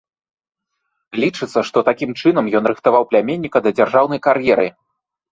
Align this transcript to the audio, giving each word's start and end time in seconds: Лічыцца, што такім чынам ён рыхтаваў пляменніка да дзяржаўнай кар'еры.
Лічыцца, 1.23 1.59
што 1.67 1.83
такім 1.89 2.11
чынам 2.21 2.45
ён 2.59 2.63
рыхтаваў 2.71 3.03
пляменніка 3.11 3.57
да 3.67 3.73
дзяржаўнай 3.81 4.19
кар'еры. 4.29 4.65